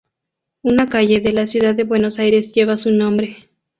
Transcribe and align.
Una 0.63 0.87
calle 0.89 1.19
de 1.21 1.31
la 1.31 1.45
Ciudad 1.45 1.75
de 1.75 1.83
Buenos 1.83 2.17
Aires 2.17 2.53
lleva 2.53 2.75
su 2.75 2.89
nombre. 2.91 3.47